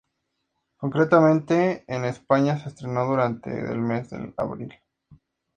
[0.77, 4.73] Concretamente, en España se estrenó durante del mes de abril.